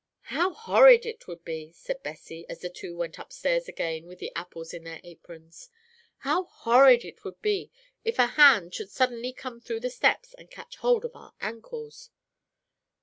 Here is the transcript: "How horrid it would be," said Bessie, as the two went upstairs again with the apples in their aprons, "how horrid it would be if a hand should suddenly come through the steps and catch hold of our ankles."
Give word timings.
"How 0.33 0.53
horrid 0.55 1.05
it 1.05 1.27
would 1.27 1.45
be," 1.45 1.71
said 1.73 2.01
Bessie, 2.01 2.43
as 2.49 2.61
the 2.61 2.71
two 2.71 2.97
went 2.97 3.19
upstairs 3.19 3.67
again 3.67 4.07
with 4.07 4.17
the 4.17 4.31
apples 4.35 4.73
in 4.73 4.83
their 4.83 4.99
aprons, 5.03 5.69
"how 6.25 6.45
horrid 6.45 7.05
it 7.05 7.23
would 7.23 7.39
be 7.43 7.69
if 8.03 8.17
a 8.17 8.25
hand 8.25 8.73
should 8.73 8.89
suddenly 8.89 9.31
come 9.31 9.61
through 9.61 9.81
the 9.81 9.91
steps 9.91 10.33
and 10.33 10.49
catch 10.49 10.77
hold 10.77 11.05
of 11.05 11.15
our 11.15 11.35
ankles." 11.39 12.09